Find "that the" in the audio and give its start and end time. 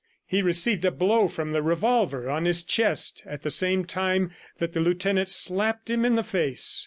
4.57-4.79